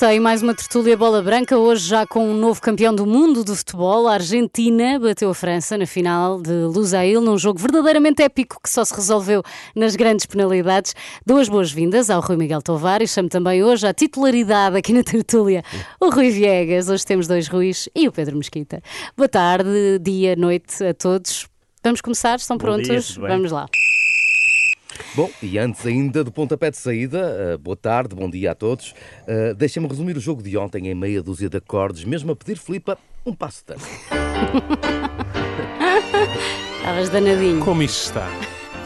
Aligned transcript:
está 0.00 0.14
em 0.14 0.18
mais 0.18 0.40
uma 0.40 0.54
tertúlia 0.54 0.96
bola 0.96 1.20
branca, 1.20 1.58
hoje 1.58 1.86
já 1.86 2.06
com 2.06 2.26
um 2.26 2.34
novo 2.34 2.58
campeão 2.58 2.94
do 2.94 3.04
mundo 3.04 3.44
de 3.44 3.54
futebol. 3.54 4.08
A 4.08 4.14
Argentina 4.14 4.98
bateu 4.98 5.28
a 5.28 5.34
França 5.34 5.76
na 5.76 5.84
final 5.84 6.40
de 6.40 6.50
Lusail, 6.50 7.20
num 7.20 7.36
jogo 7.36 7.58
verdadeiramente 7.58 8.22
épico 8.22 8.58
que 8.62 8.70
só 8.70 8.82
se 8.82 8.94
resolveu 8.94 9.42
nas 9.76 9.96
grandes 9.96 10.24
penalidades. 10.24 10.94
Duas 11.26 11.50
boas-vindas 11.50 12.08
ao 12.08 12.22
Rui 12.22 12.38
Miguel 12.38 12.62
Tovar 12.62 13.02
e 13.02 13.06
chamo 13.06 13.28
também 13.28 13.62
hoje 13.62 13.86
a 13.86 13.92
titularidade 13.92 14.78
aqui 14.78 14.94
na 14.94 15.02
tertúlia 15.04 15.62
o 16.00 16.08
Rui 16.08 16.30
Viegas. 16.30 16.88
Hoje 16.88 17.04
temos 17.04 17.26
dois 17.26 17.46
Ruiz 17.46 17.86
e 17.94 18.08
o 18.08 18.12
Pedro 18.12 18.38
Mesquita. 18.38 18.82
Boa 19.14 19.28
tarde, 19.28 19.98
dia, 20.00 20.34
noite 20.34 20.82
a 20.82 20.94
todos. 20.94 21.46
Vamos 21.84 22.00
começar? 22.00 22.36
Estão 22.36 22.56
Bom 22.56 22.64
prontos? 22.64 23.06
dia, 23.06 23.28
Vamos 23.28 23.52
lá. 23.52 23.66
Bom, 25.14 25.28
e 25.42 25.58
antes 25.58 25.84
ainda 25.86 26.22
do 26.22 26.30
pontapé 26.30 26.70
de 26.70 26.76
saída, 26.76 27.54
uh, 27.54 27.58
boa 27.58 27.76
tarde, 27.76 28.14
bom 28.14 28.30
dia 28.30 28.52
a 28.52 28.54
todos. 28.54 28.94
Uh, 29.26 29.54
Deixem-me 29.56 29.88
resumir 29.88 30.16
o 30.16 30.20
jogo 30.20 30.42
de 30.42 30.56
ontem 30.56 30.88
em 30.88 30.94
meia 30.94 31.22
dúzia 31.22 31.48
de 31.48 31.56
acordes, 31.56 32.04
mesmo 32.04 32.30
a 32.32 32.36
pedir 32.36 32.58
Filipa 32.58 32.96
um 33.26 33.34
passo 33.34 33.58
de 33.58 33.64
tanto. 33.64 33.82
Estavas 36.78 37.08
danadinho. 37.10 37.60
Como 37.64 37.82
isto 37.82 38.06
está? 38.06 38.28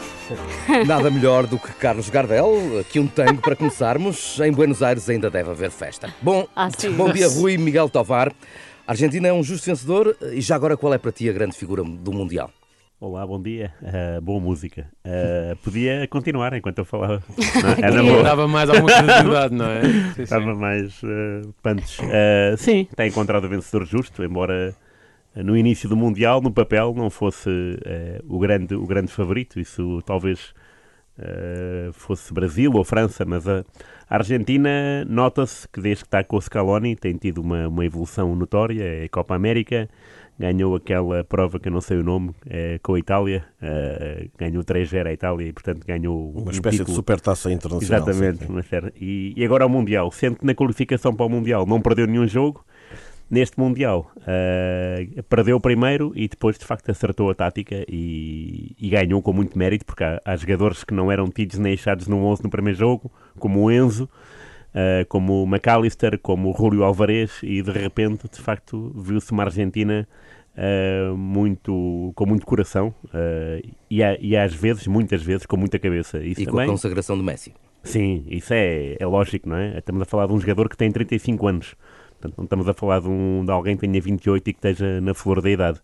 Nada 0.85 1.09
melhor 1.11 1.45
do 1.45 1.59
que 1.59 1.71
Carlos 1.73 2.09
Gardel, 2.09 2.83
que 2.89 2.99
um 2.99 3.07
tango 3.07 3.41
para 3.41 3.55
começarmos. 3.55 4.39
Em 4.39 4.51
Buenos 4.51 4.81
Aires 4.81 5.07
ainda 5.09 5.29
deve 5.29 5.51
haver 5.51 5.71
festa. 5.71 6.13
Bom, 6.21 6.47
Ah, 6.55 6.69
bom 6.97 7.11
dia, 7.11 7.27
Rui 7.27 7.57
Miguel 7.57 7.89
Tovar. 7.89 8.33
A 8.87 8.91
Argentina 8.91 9.27
é 9.27 9.33
um 9.33 9.43
justo 9.43 9.65
vencedor 9.65 10.15
e 10.31 10.41
já 10.41 10.55
agora 10.55 10.77
qual 10.77 10.93
é 10.93 10.97
para 10.97 11.11
ti 11.11 11.29
a 11.29 11.33
grande 11.33 11.55
figura 11.55 11.83
do 11.83 12.11
Mundial? 12.11 12.51
Olá, 12.97 13.27
bom 13.27 13.41
dia. 13.41 13.73
Ah, 13.83 14.21
boa 14.21 14.39
música. 14.39 14.89
Ah, 15.03 15.55
podia 15.61 16.07
continuar 16.07 16.53
enquanto 16.53 16.77
eu 16.77 16.85
falava. 16.85 17.21
Não, 17.27 17.69
é? 17.69 17.81
Era 17.91 18.01
boa. 18.01 18.23
Dava 18.23 18.47
mais 18.47 18.69
alguma 18.69 18.87
credibilidade, 18.87 19.53
não 19.53 19.65
é? 19.65 19.81
Sim, 19.83 20.13
sim. 20.25 20.29
Dava 20.29 20.55
mais 20.55 21.03
uh. 21.03 21.53
Ah, 22.03 22.55
sim, 22.57 22.87
está 22.89 23.05
encontrado 23.05 23.43
o 23.43 23.49
vencedor 23.49 23.85
justo, 23.85 24.23
embora 24.23 24.73
no 25.35 25.57
início 25.57 25.89
do 25.89 25.97
Mundial, 25.97 26.41
no 26.41 26.51
papel, 26.51 26.93
não 26.95 27.09
fosse 27.09 27.49
o, 28.29 28.39
grande, 28.39 28.73
o 28.75 28.85
grande 28.87 29.11
favorito. 29.11 29.59
Isso 29.59 30.01
talvez 30.05 30.53
ah, 31.19 31.89
fosse 31.93 32.33
Brasil 32.33 32.71
ou 32.73 32.83
França, 32.83 33.25
mas 33.25 33.47
a 33.47 33.63
Argentina 34.09 35.05
nota-se 35.07 35.67
que 35.69 35.81
desde 35.81 36.03
que 36.03 36.07
está 36.07 36.23
com 36.23 36.37
o 36.37 36.41
Scaloni 36.41 36.95
tem 36.95 37.15
tido 37.17 37.39
uma, 37.41 37.67
uma 37.67 37.85
evolução 37.85 38.35
notória. 38.35 38.83
É 38.83 39.07
Copa 39.07 39.35
América, 39.35 39.89
ganhou 40.37 40.75
aquela 40.75 41.23
prova 41.23 41.59
que 41.59 41.67
eu 41.69 41.71
não 41.71 41.81
sei 41.81 41.97
o 41.97 42.03
nome, 42.03 42.31
é, 42.49 42.77
com 42.83 42.93
a 42.95 42.99
Itália, 42.99 43.45
ah, 43.61 44.25
ganhou 44.37 44.63
3-0 44.63 45.07
a 45.07 45.13
Itália 45.13 45.47
e, 45.47 45.53
portanto, 45.53 45.85
ganhou 45.85 46.31
Uma 46.31 46.47
um 46.47 46.51
espécie 46.51 46.77
de 46.77 46.83
título- 46.83 46.95
supertaça 46.95 47.51
internacional. 47.51 48.07
Exatamente, 48.09 48.45
sim, 48.45 48.61
sim. 48.61 48.91
E, 48.99 49.33
e 49.37 49.45
agora 49.45 49.63
ao 49.63 49.69
Mundial, 49.69 50.11
sendo 50.11 50.37
que 50.37 50.45
na 50.45 50.53
qualificação 50.53 51.15
para 51.15 51.25
o 51.25 51.29
Mundial 51.29 51.65
não 51.65 51.81
perdeu 51.81 52.05
nenhum 52.05 52.27
jogo, 52.27 52.65
neste 53.29 53.59
Mundial 53.59 54.11
ah, 54.21 55.23
perdeu 55.29 55.59
primeiro 55.59 56.11
e 56.15 56.27
depois 56.27 56.57
de 56.57 56.65
facto 56.65 56.89
acertou 56.91 57.29
a 57.29 57.35
tática 57.35 57.85
e, 57.89 58.75
e 58.79 58.89
ganhou 58.89 59.21
com 59.21 59.33
muito 59.33 59.57
mérito, 59.57 59.85
porque 59.85 60.03
há, 60.03 60.21
há 60.23 60.35
jogadores 60.35 60.83
que 60.83 60.93
não 60.93 61.11
eram 61.11 61.27
tidos 61.29 61.57
nem 61.57 61.73
achados 61.73 62.07
no 62.07 62.23
11 62.25 62.43
no 62.43 62.49
primeiro 62.49 62.77
jogo, 62.77 63.11
como 63.39 63.61
o 63.63 63.71
Enzo, 63.71 64.09
ah, 64.73 65.05
como 65.09 65.43
o 65.43 65.47
McAllister, 65.47 66.19
como 66.19 66.51
o 66.51 66.57
Julio 66.57 66.83
Alvarez, 66.83 67.39
e 67.43 67.61
de 67.61 67.71
repente, 67.71 68.27
de 68.31 68.39
facto, 68.41 68.91
viu-se 68.95 69.31
uma 69.31 69.43
Argentina 69.43 70.07
ah, 70.57 71.13
muito, 71.15 72.11
com 72.15 72.25
muito 72.25 72.45
coração 72.45 72.93
ah, 73.13 73.59
e, 73.89 74.03
a- 74.03 74.17
e 74.19 74.37
às 74.37 74.53
vezes, 74.53 74.85
muitas 74.87 75.21
vezes, 75.23 75.45
com 75.45 75.57
muita 75.57 75.79
cabeça. 75.79 76.19
Isso 76.23 76.41
E 76.41 76.45
com 76.45 76.51
também, 76.51 76.65
a 76.67 76.71
consagração 76.71 77.17
de 77.17 77.23
Messi. 77.23 77.53
Sim, 77.83 78.23
isso 78.27 78.51
é, 78.51 78.95
é 78.99 79.05
lógico, 79.05 79.47
não 79.47 79.57
é? 79.57 79.77
Estamos 79.77 80.01
a 80.01 80.05
falar 80.05 80.25
de 80.25 80.33
um 80.33 80.39
jogador 80.39 80.67
que 80.69 80.75
tem 80.75 80.91
35 80.91 81.47
anos. 81.47 81.75
Portanto, 82.25 82.37
não 82.37 82.43
estamos 82.45 82.69
a 82.69 82.73
falar 82.73 83.01
de, 83.01 83.09
um, 83.09 83.43
de 83.45 83.51
alguém 83.51 83.75
que 83.75 83.87
tenha 83.87 84.01
28 84.01 84.47
e 84.47 84.53
que 84.53 84.57
esteja 84.57 85.01
na 85.01 85.13
flor 85.13 85.41
da 85.41 85.49
idade. 85.49 85.81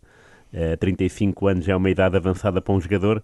Eh, 0.53 0.75
35 0.75 1.47
anos 1.47 1.67
é 1.67 1.75
uma 1.75 1.89
idade 1.89 2.17
avançada 2.17 2.61
para 2.61 2.73
um 2.73 2.81
jogador 2.81 3.23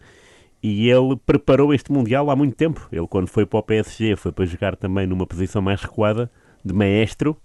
e 0.61 0.89
ele 0.89 1.15
preparou 1.25 1.73
este 1.73 1.91
Mundial 1.91 2.29
há 2.29 2.35
muito 2.35 2.55
tempo. 2.55 2.87
Ele, 2.91 3.07
quando 3.07 3.27
foi 3.27 3.45
para 3.45 3.59
o 3.59 3.63
PSG, 3.63 4.15
foi 4.15 4.31
para 4.31 4.45
jogar 4.45 4.75
também 4.75 5.05
numa 5.05 5.25
posição 5.27 5.61
mais 5.61 5.81
recuada, 5.81 6.31
de 6.63 6.73
maestro, 6.73 7.37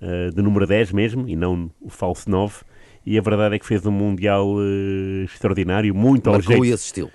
eh, 0.00 0.30
de 0.30 0.40
número 0.42 0.66
10 0.66 0.92
mesmo, 0.92 1.28
e 1.28 1.36
não 1.36 1.70
o 1.80 1.90
falso 1.90 2.30
9. 2.30 2.62
E 3.04 3.18
a 3.18 3.20
verdade 3.20 3.56
é 3.56 3.58
que 3.58 3.66
fez 3.66 3.84
um 3.84 3.90
Mundial 3.90 4.56
eh, 4.60 5.24
extraordinário, 5.24 5.94
muito 5.94 6.28
ao 6.28 6.36
jeito 6.36 6.50
Marcou 6.50 6.66
e 6.66 6.72
assistiu. 6.72 7.10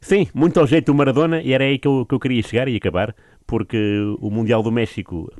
Sim, 0.00 0.26
muito 0.34 0.58
ao 0.58 0.66
jeito 0.66 0.86
do 0.86 0.94
Maradona, 0.94 1.40
e 1.40 1.52
era 1.52 1.64
aí 1.64 1.78
que 1.78 1.86
eu, 1.86 2.04
que 2.04 2.14
eu 2.14 2.20
queria 2.20 2.42
chegar 2.42 2.68
e 2.68 2.76
acabar, 2.76 3.14
porque 3.46 3.78
o 4.20 4.30
Mundial 4.30 4.62
do 4.62 4.70
México, 4.70 5.32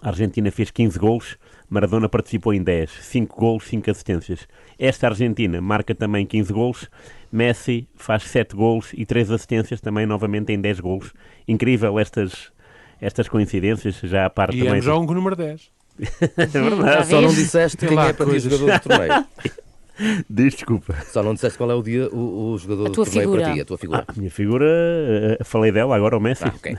a 0.00 0.08
Argentina 0.08 0.50
fez 0.50 0.70
15 0.70 0.98
golos, 0.98 1.36
Maradona 1.68 2.08
participou 2.08 2.52
em 2.54 2.62
10, 2.62 2.90
5 2.90 3.38
golos, 3.38 3.64
5 3.68 3.90
assistências. 3.90 4.46
Esta 4.78 5.08
Argentina 5.08 5.60
marca 5.60 5.94
também 5.94 6.24
15 6.26 6.52
golos, 6.52 6.88
Messi 7.30 7.88
faz 7.94 8.24
7 8.24 8.54
golos 8.56 8.90
e 8.94 9.04
3 9.04 9.30
assistências, 9.30 9.80
também 9.80 10.06
novamente 10.06 10.52
em 10.52 10.60
10 10.60 10.80
golos. 10.80 11.12
Incrível 11.46 11.98
estas, 11.98 12.52
estas 13.00 13.28
coincidências, 13.28 13.96
já 14.02 14.26
a 14.26 14.30
parte 14.30 14.56
E 14.56 14.58
também. 14.60 14.72
ambos 14.74 14.84
jogam 14.84 15.06
com 15.06 15.12
o 15.12 15.16
número 15.16 15.36
10. 15.36 15.70
é 16.38 16.46
verdade. 16.46 17.06
Só 17.06 17.20
não 17.20 17.28
disseste 17.28 17.76
quem 17.86 17.94
lá 17.94 18.08
é 18.08 18.12
para 18.12 18.26
ti 18.26 18.36
o 18.36 18.40
jogador 18.40 18.72
do 18.72 18.80
torneio. 18.80 19.24
Diz 20.28 20.54
desculpa. 20.54 20.96
Só 21.12 21.22
não 21.22 21.34
disseste 21.34 21.58
qual 21.58 21.70
é 21.70 21.74
o 21.74 21.82
dia, 21.82 22.08
o, 22.08 22.52
o 22.52 22.58
jogador 22.58 22.84
do 22.88 22.92
torneio 22.92 23.20
figura. 23.20 23.42
para 23.42 23.52
ti, 23.54 23.60
a 23.60 23.64
tua 23.64 23.78
figura. 23.78 24.04
A 24.08 24.12
minha 24.18 24.30
figura, 24.30 24.66
eh, 24.68 25.38
falei 25.44 25.70
dela 25.70 25.94
agora, 25.94 26.16
o 26.16 26.20
Messi. 26.20 26.44
Ah, 26.44 26.52
ok. 26.56 26.76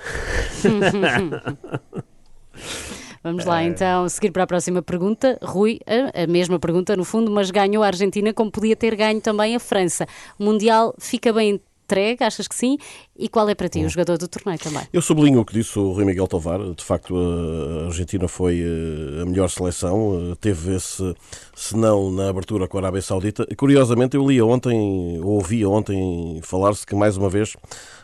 Vamos 3.24 3.46
lá 3.46 3.64
então 3.64 4.08
seguir 4.10 4.32
para 4.32 4.44
a 4.44 4.48
próxima 4.48 4.82
pergunta. 4.82 5.40
Rui, 5.42 5.80
a, 5.88 6.24
a 6.24 6.28
mesma 6.28 6.60
pergunta 6.60 6.96
no 6.96 7.06
fundo, 7.06 7.32
mas 7.32 7.50
ganhou 7.52 7.82
a 7.82 7.88
Argentina 7.88 8.34
como 8.34 8.52
podia 8.52 8.76
ter 8.76 8.96
ganho 8.96 9.22
também 9.22 9.56
a 9.56 9.60
França. 9.60 10.06
O 10.38 10.44
Mundial 10.44 10.94
fica 11.00 11.32
bem 11.32 11.62
entregue, 11.86 12.24
achas 12.24 12.48
que 12.48 12.56
sim? 12.56 12.78
E 13.18 13.28
qual 13.30 13.48
é 13.50 13.56
para 13.56 13.70
ti 13.70 13.84
o 13.84 13.90
jogador 13.90 14.18
do 14.18 14.28
torneio 14.28 14.58
também? 14.60 14.82
Eu 14.92 15.02
sublinho 15.02 15.40
o 15.42 15.46
que 15.46 15.54
disse 15.54 15.78
o 15.78 15.92
Rui 15.92 16.06
Miguel 16.06 16.28
Tovar. 16.28 16.60
De 16.74 16.84
facto, 16.84 17.16
a 17.16 17.86
Argentina 17.86 18.28
foi 18.28 18.60
eh, 18.62 19.22
a 19.22 19.26
melhor 19.26 19.50
seleção. 19.50 20.32
Eh, 20.32 20.36
Teve 20.40 20.76
esse 20.76 21.14
senão 21.56 22.12
na 22.12 22.30
abertura 22.30 22.68
com 22.68 22.78
a 22.78 22.82
Arábia 22.82 23.02
Saudita. 23.02 23.46
Curiosamente, 23.56 24.18
eu 24.18 24.28
lia 24.28 24.46
ontem, 24.46 25.20
ou 25.22 25.34
ouvia 25.36 25.70
ontem 25.70 26.40
falar-se 26.42 26.86
que, 26.86 26.96
mais 26.96 27.18
uma 27.18 27.30
vez, 27.30 27.56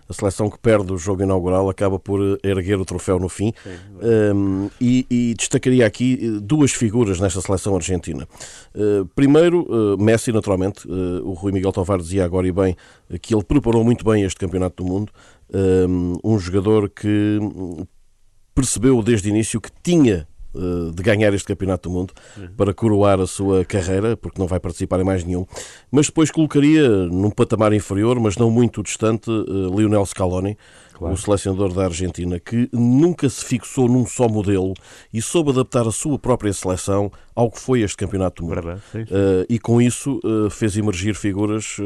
a 0.09 0.13
seleção 0.13 0.49
que 0.49 0.57
perde 0.57 0.91
o 0.91 0.97
jogo 0.97 1.21
inaugural 1.21 1.69
acaba 1.69 1.99
por 1.99 2.19
eh, 2.19 2.49
erguer 2.49 2.79
o 2.79 2.85
troféu 2.85 3.19
no 3.19 3.29
fim. 3.29 3.53
Um, 4.01 4.69
e, 4.81 5.05
e 5.09 5.33
destacaria 5.35 5.85
aqui 5.85 6.19
eh, 6.19 6.39
duas 6.41 6.71
figuras 6.71 7.19
nesta 7.19 7.39
seleção 7.41 7.75
argentina. 7.75 8.27
Uh, 8.73 9.05
primeiro, 9.15 9.67
uh, 9.69 10.01
Messi, 10.01 10.31
naturalmente. 10.31 10.87
Uh, 10.87 11.21
o 11.23 11.33
Rui 11.33 11.51
Miguel 11.51 11.71
Tovar 11.71 11.99
dizia 11.99 12.25
agora 12.25 12.47
e 12.47 12.51
bem 12.51 12.75
que 13.21 13.35
ele 13.35 13.43
preparou 13.43 13.83
muito 13.83 14.03
bem 14.03 14.23
este 14.23 14.39
Campeonato 14.39 14.83
do 14.83 14.89
Mundo. 14.89 15.11
Um, 15.53 16.17
um 16.23 16.39
jogador 16.39 16.89
que 16.89 17.39
hum, 17.39 17.85
percebeu 18.55 19.01
desde 19.03 19.29
o 19.29 19.31
início 19.31 19.61
que 19.61 19.69
tinha 19.83 20.27
de 20.93 21.03
ganhar 21.03 21.33
este 21.33 21.47
Campeonato 21.47 21.89
do 21.89 21.93
Mundo 21.93 22.13
para 22.57 22.73
coroar 22.73 23.19
a 23.19 23.27
sua 23.27 23.63
carreira, 23.63 24.17
porque 24.17 24.39
não 24.39 24.47
vai 24.47 24.59
participar 24.59 24.99
em 24.99 25.03
mais 25.03 25.23
nenhum. 25.23 25.45
Mas 25.91 26.07
depois 26.07 26.31
colocaria 26.31 26.87
num 26.89 27.29
patamar 27.29 27.71
inferior, 27.73 28.19
mas 28.19 28.35
não 28.35 28.49
muito 28.49 28.81
distante, 28.81 29.29
eh, 29.29 29.75
Lionel 29.75 30.05
Scaloni, 30.05 30.57
o 30.99 31.17
selecionador 31.17 31.73
da 31.73 31.85
Argentina, 31.85 32.39
que 32.39 32.69
nunca 32.73 33.29
se 33.29 33.43
fixou 33.45 33.87
num 33.87 34.05
só 34.05 34.27
modelo 34.27 34.73
e 35.13 35.21
soube 35.21 35.51
adaptar 35.51 35.87
a 35.87 35.91
sua 35.91 36.19
própria 36.19 36.51
seleção 36.53 37.11
ao 37.35 37.49
que 37.49 37.59
foi 37.59 37.81
este 37.81 37.95
Campeonato 37.95 38.41
do 38.41 38.47
Mundo. 38.47 38.55
Verdade, 38.55 38.81
sim, 38.91 39.05
sim. 39.05 39.13
Uh, 39.13 39.45
e 39.49 39.57
com 39.59 39.81
isso 39.81 40.19
uh, 40.25 40.49
fez 40.49 40.75
emergir 40.75 41.15
figuras 41.15 41.77
uh, 41.79 41.83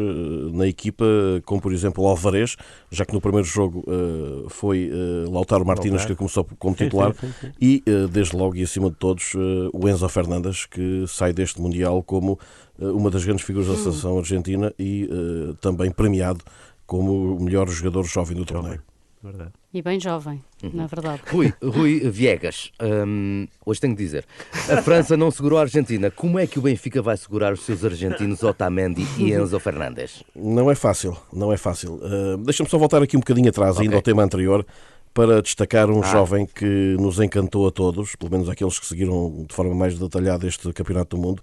na 0.51 0.68
equipa, 0.68 1.06
como 1.46 1.62
por 1.62 1.72
exemplo 1.72 2.03
o 2.03 2.07
Alvarez, 2.07 2.56
já 2.90 3.06
que 3.06 3.13
no 3.13 3.22
primeiro 3.22 3.47
jogo 3.47 3.84
uh, 3.88 4.50
foi 4.50 4.90
uh, 4.90 5.31
Lautaro 5.31 5.66
Martínez 5.66 6.01
Lautaro. 6.01 6.16
que 6.16 6.18
começou 6.18 6.47
como 6.57 6.75
titular, 6.75 7.13
sim, 7.13 7.28
sim, 7.28 7.34
sim. 7.41 7.51
e 7.62 7.84
uh, 7.88 8.07
desde 8.07 8.35
logo 8.35 8.56
e 8.56 8.63
acima 8.63 8.90
de 8.90 8.95
todos 8.95 9.35
uh, 9.35 9.69
o 9.71 9.88
Enzo 9.88 10.10
Fernandes, 10.10 10.65
que 10.65 11.06
sai 11.07 11.33
deste 11.33 11.62
Mundial 11.62 12.01
como 12.01 12.39
uh, 12.80 12.92
uma 12.95 13.12
das 13.12 13.24
grandes 13.24 13.45
figuras 13.45 13.68
da 13.68 13.75
seleção 13.75 14.18
argentina 14.18 14.74
e 14.80 15.07
uh, 15.12 15.54
também 15.56 15.92
premiado 15.92 16.44
como 16.86 17.36
o 17.36 17.44
melhor 17.44 17.69
jogador 17.69 18.04
jovem 18.04 18.36
do 18.36 18.45
torneio. 18.45 18.81
Verdade. 19.24 19.52
E 19.74 19.81
bem 19.81 20.00
jovem, 20.02 20.44
Uhum. 20.62 20.72
na 20.74 20.86
verdade. 20.86 21.22
Rui, 21.31 21.54
Rui 21.64 22.00
Viegas, 22.10 22.72
hum, 23.08 23.48
hoje 23.66 23.80
tenho 23.80 23.96
que 23.96 24.04
dizer, 24.04 24.25
a 24.70 24.81
França 24.81 25.16
não 25.16 25.31
segurou 25.31 25.58
a 25.60 25.62
Argentina. 25.62 26.12
Como 26.12 26.38
é 26.38 26.46
que 26.46 26.60
o 26.60 26.62
Benfica 26.62 27.02
vai 27.02 27.16
segurar 27.16 27.54
os 27.54 27.62
seus 27.62 27.86
argentinos 27.86 28.44
Otamendi 28.44 29.08
e 29.18 29.31
Enzo 29.31 29.58
Fernandes? 29.62 30.24
Não 30.36 30.70
é 30.70 30.75
fácil, 30.75 31.16
não 31.31 31.54
é 31.54 31.58
fácil. 31.58 31.94
Uh, 32.04 32.38
Deixa-me 32.40 32.70
só 32.70 32.78
voltar 32.78 33.02
aqui 33.02 33.16
um 33.16 33.22
bocadinho 33.22 33.48
atrás, 33.48 33.78
ainda 33.78 33.92
Ok. 33.92 33.96
ao 33.96 34.02
tema 34.02 34.24
anterior, 34.24 34.66
para 35.14 35.42
destacar 35.42 35.90
um 35.90 36.02
Ah. 36.04 36.12
jovem 36.12 36.46
que 36.46 36.98
nos 37.00 37.18
encantou 37.20 37.66
a 37.68 37.72
todos, 37.72 38.16
pelo 38.18 38.30
menos 38.31 38.50
aqueles 38.50 38.78
que 38.78 38.86
seguiram 38.86 39.46
de 39.48 39.56
forma 39.56 39.74
mais 39.74 39.98
detalhada 39.98 40.46
este 40.46 40.74
Campeonato 40.74 41.16
do 41.16 41.22
Mundo, 41.22 41.42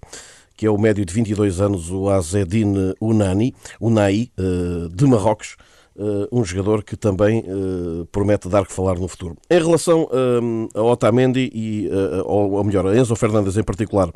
que 0.54 0.66
é 0.66 0.70
o 0.70 0.76
médio 0.76 1.02
de 1.06 1.14
22 1.14 1.60
anos, 1.62 1.90
o 1.90 2.10
Azedine 2.10 2.94
Unani, 3.00 3.54
Unai, 3.80 4.30
uh, 4.38 4.88
de 4.90 5.06
Marrocos. 5.06 5.56
Um 6.32 6.44
jogador 6.44 6.82
que 6.82 6.96
também 6.96 7.44
promete 8.10 8.48
dar 8.48 8.66
que 8.66 8.72
falar 8.72 8.98
no 8.98 9.06
futuro. 9.06 9.36
Em 9.50 9.58
relação 9.58 10.08
a 10.74 10.82
Otamendi 10.82 11.50
e, 11.54 11.90
ou 12.24 12.62
melhor, 12.64 12.86
a 12.86 12.96
Enzo 12.96 13.14
Fernandes 13.14 13.56
em 13.56 13.62
particular, 13.62 14.10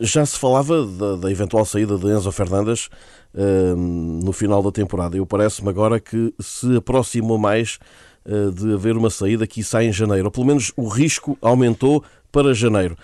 já 0.00 0.26
se 0.26 0.38
falava 0.38 0.84
da, 0.84 1.16
da 1.16 1.30
eventual 1.30 1.64
saída 1.64 1.96
de 1.96 2.06
Enzo 2.08 2.32
Fernandes 2.32 2.88
no 4.22 4.32
final 4.32 4.62
da 4.62 4.72
temporada. 4.72 5.16
Eu 5.16 5.26
parece-me 5.26 5.68
agora 5.68 6.00
que 6.00 6.34
se 6.40 6.76
aproximou 6.76 7.38
mais 7.38 7.78
de 8.54 8.74
haver 8.74 8.96
uma 8.96 9.10
saída 9.10 9.46
que 9.46 9.62
sai 9.62 9.86
em 9.86 9.92
janeiro, 9.92 10.24
ou 10.24 10.30
pelo 10.32 10.46
menos 10.46 10.72
o 10.76 10.88
risco 10.88 11.38
aumentou 11.40 12.02
para 12.32 12.52
janeiro. 12.52 12.96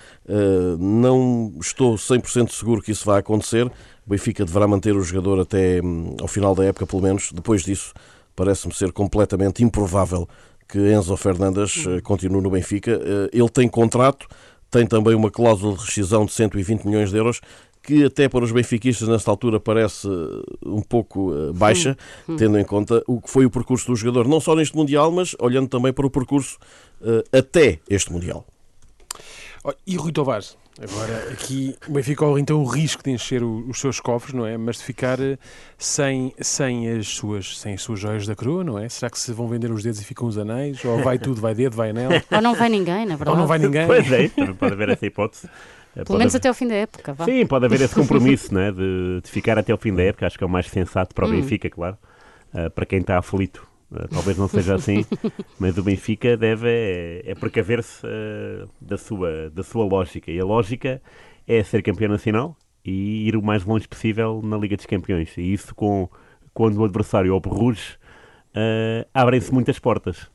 Não 0.79 1.53
estou 1.61 1.95
100% 1.95 2.51
seguro 2.51 2.83
que 2.83 2.91
isso 2.91 3.07
vai 3.07 3.21
acontecer. 3.21 3.71
O 4.07 4.11
Benfica 4.11 4.45
deverá 4.45 4.67
manter 4.67 4.97
o 4.97 5.03
jogador 5.03 5.41
até 5.41 5.81
hum, 5.83 6.17
ao 6.21 6.29
final 6.29 6.55
da 6.55 6.65
época, 6.65 6.87
pelo 6.87 7.03
menos. 7.03 7.31
Depois 7.33 7.63
disso, 7.63 7.93
parece-me 8.35 8.75
ser 8.75 8.93
completamente 8.93 9.63
improvável 9.63 10.29
que 10.69 10.79
Enzo 10.79 11.17
Fernandes 11.17 11.87
eh, 11.87 12.01
continue 12.01 12.41
no 12.41 12.51
Benfica. 12.51 12.93
Eh, 12.93 13.31
ele 13.33 13.49
tem 13.51 13.69
contrato, 13.69 14.27
tem 14.71 14.87
também 14.87 15.15
uma 15.15 15.31
cláusula 15.31 15.77
de 15.77 15.85
rescisão 15.85 16.25
de 16.25 16.33
120 16.33 16.87
milhões 16.87 17.11
de 17.11 17.17
euros, 17.19 17.41
que 17.83 18.05
até 18.05 18.29
para 18.29 18.45
os 18.45 18.53
benfiquistas 18.53 19.07
nesta 19.07 19.31
altura 19.31 19.61
parece 19.61 20.09
eh, 20.09 20.43
um 20.65 20.81
pouco 20.81 21.31
baixa, 21.55 21.97
tendo 22.39 22.59
em 22.59 22.65
conta 22.65 23.03
o 23.07 23.21
que 23.21 23.29
foi 23.29 23.45
o 23.45 23.51
percurso 23.51 23.89
do 23.89 23.97
jogador, 23.97 24.27
não 24.27 24.41
só 24.41 24.55
neste 24.55 24.75
Mundial, 24.75 25.13
mas 25.13 25.37
olhando 25.39 25.69
também 25.69 25.93
para 25.93 26.07
o 26.07 26.11
percurso 26.11 26.59
até 27.33 27.81
este 27.91 28.13
Mundial. 28.13 28.47
E 29.87 29.97
Rui 29.97 30.13
Tovares, 30.13 30.57
Agora, 30.81 31.33
aqui 31.33 31.77
o 31.87 31.93
Benfica 31.93 32.25
corre 32.25 32.41
então 32.41 32.63
o 32.63 32.65
risco 32.65 33.03
de 33.03 33.11
encher 33.11 33.43
o, 33.43 33.69
os 33.69 33.79
seus 33.79 34.01
cofres, 34.01 34.33
não 34.35 34.47
é? 34.47 34.57
Mas 34.57 34.79
de 34.79 34.85
ficar 34.85 35.21
eh, 35.21 35.37
sem, 35.77 36.33
sem, 36.41 36.89
as 36.91 37.09
suas, 37.09 37.59
sem 37.59 37.75
as 37.75 37.83
suas 37.83 38.01
joias 38.01 38.27
da 38.27 38.35
coroa, 38.35 38.65
não 38.65 38.79
é? 38.79 38.89
Será 38.89 39.11
que 39.11 39.19
se 39.19 39.33
vão 39.33 39.47
vender 39.47 39.71
os 39.71 39.83
dedos 39.83 40.01
e 40.01 40.05
ficam 40.05 40.27
os 40.27 40.39
anéis? 40.39 40.83
Ou 40.85 41.03
vai 41.03 41.19
tudo, 41.19 41.41
vai 41.41 41.55
dedo, 41.55 41.77
vai 41.77 41.91
anel? 41.91 42.11
Ou 42.31 42.41
não 42.41 42.55
vai 42.55 42.71
ninguém, 42.71 43.05
na 43.05 43.17
verdade. 43.17 43.31
Ou 43.31 43.37
não 43.37 43.47
vai 43.47 43.59
ninguém. 43.59 43.87
Pois 43.87 44.11
é, 44.11 44.29
pode 44.29 44.73
haver 44.73 44.89
essa 44.89 45.05
hipótese. 45.05 45.49
Pelo 45.93 46.07
pode 46.07 46.19
menos 46.21 46.35
haver... 46.35 46.39
até 46.39 46.49
ao 46.49 46.55
fim 46.55 46.67
da 46.67 46.75
época. 46.75 47.13
Vá. 47.13 47.25
Sim, 47.27 47.47
pode 47.47 47.67
haver 47.67 47.83
esse 47.83 47.95
compromisso 47.95 48.55
né, 48.55 48.73
de, 48.73 49.21
de, 49.23 49.31
ficar 49.31 49.59
até 49.59 49.73
ao 49.73 49.79
fim 49.79 49.95
da 49.95 50.03
época. 50.03 50.27
Acho 50.27 50.39
que 50.39 50.45
é 50.45 50.47
o 50.47 50.51
mais 50.51 50.67
sensato 50.69 51.15
para 51.15 51.27
o 51.27 51.29
hum. 51.29 51.33
Benfica, 51.33 51.69
claro. 51.69 51.99
Uh, 52.55 52.71
para 52.71 52.87
quem 52.87 53.01
está 53.01 53.19
aflito 53.19 53.67
talvez 54.11 54.37
não 54.37 54.49
seja 54.49 54.75
assim, 54.75 55.05
mas 55.59 55.77
o 55.79 55.83
Benfica 55.83 56.37
deve 56.37 56.69
é, 56.69 57.23
é 57.31 57.35
precaver-se 57.35 58.07
uh, 58.07 58.69
da, 58.81 58.97
sua, 58.97 59.51
da 59.51 59.63
sua 59.63 59.85
lógica. 59.85 60.31
E 60.31 60.41
a 60.41 60.45
lógica 60.45 61.01
é 61.47 61.63
ser 61.63 61.83
campeão 61.83 62.11
nacional 62.11 62.57
e 62.85 63.29
ir 63.29 63.37
o 63.37 63.43
mais 63.43 63.65
longe 63.65 63.87
possível 63.87 64.41
na 64.43 64.57
Liga 64.57 64.77
dos 64.77 64.87
Campeões. 64.87 65.37
E 65.37 65.53
isso, 65.53 65.75
com, 65.75 66.09
quando 66.53 66.79
o 66.79 66.85
adversário 66.85 67.35
obruge, 67.35 67.97
uh, 68.57 69.09
abrem-se 69.13 69.53
muitas 69.53 69.79
portas. 69.79 70.31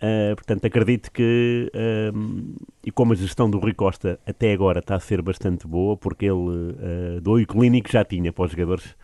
Uh, 0.00 0.34
portanto, 0.36 0.64
acredito 0.64 1.10
que, 1.10 1.72
e 2.84 2.90
como 2.92 3.12
a 3.12 3.16
gestão 3.16 3.50
do 3.50 3.58
Rui 3.58 3.74
Costa 3.74 4.20
até 4.24 4.52
agora 4.52 4.78
está 4.78 4.94
a 4.94 5.00
ser 5.00 5.20
bastante 5.20 5.66
boa, 5.66 5.96
porque 5.96 6.26
ele, 6.26 6.34
uh, 6.34 7.20
do 7.20 7.44
clínico, 7.46 7.90
já 7.90 8.04
tinha 8.04 8.32
para 8.32 8.44
os 8.44 8.52
jogadores, 8.52 8.96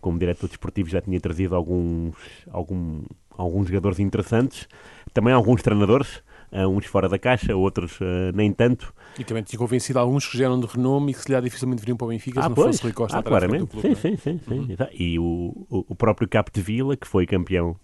como 0.00 0.18
diretor 0.18 0.48
desportivo, 0.48 0.88
já 0.88 1.00
tinha 1.00 1.20
trazido 1.20 1.54
alguns, 1.54 2.14
algum, 2.50 3.02
alguns 3.36 3.68
jogadores 3.68 3.98
interessantes, 3.98 4.68
também 5.12 5.32
alguns 5.32 5.62
treinadores, 5.62 6.22
uh, 6.52 6.66
uns 6.68 6.86
fora 6.86 7.08
da 7.08 7.18
caixa, 7.18 7.54
outros 7.54 8.00
uh, 8.00 8.32
nem 8.34 8.52
tanto. 8.52 8.92
E 9.18 9.24
também 9.24 9.42
tinha 9.42 9.58
convencido 9.58 9.98
alguns 9.98 10.26
que 10.26 10.36
geram 10.36 10.58
de 10.60 10.66
renome 10.66 11.10
e 11.10 11.14
que 11.14 11.20
se 11.20 11.26
calhar 11.26 11.42
dificilmente 11.42 11.80
viriam 11.80 11.96
para 11.96 12.06
o 12.06 12.08
Benfica 12.08 12.40
ah, 12.40 12.42
se 12.44 12.48
não 12.48 12.54
pois. 12.54 12.66
fosse 12.68 12.82
Rui 12.82 12.92
Costa 12.92 13.18
ah, 13.18 13.22
claramente. 13.22 13.66
Clube, 13.66 13.82
sim, 13.82 13.92
é? 13.92 13.94
sim, 13.94 14.16
sim, 14.16 14.40
sim, 14.46 14.58
uhum. 14.58 14.88
E 14.92 15.18
o, 15.18 15.66
o, 15.70 15.94
próprio 15.94 16.28
Vila, 16.56 16.96
que 16.96 17.06
foi 17.06 17.26
campeão 17.26 17.76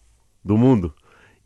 do 0.44 0.56
mundo 0.56 0.94